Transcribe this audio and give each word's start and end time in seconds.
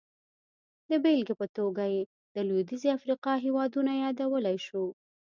د 0.89 0.91
بېلګې 1.03 1.33
په 1.41 1.47
توګه 1.57 1.83
یې 1.93 2.01
د 2.35 2.37
لوېدیځې 2.47 2.89
افریقا 2.97 3.33
هېوادونه 3.45 3.91
یادولی 4.03 4.57
شو. 4.65 4.83